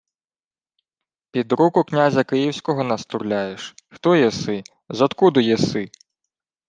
[1.31, 3.75] —Під руку князя київського нас турляєш?
[3.89, 4.63] Хто єси?
[4.89, 5.89] Зодкуду єси?.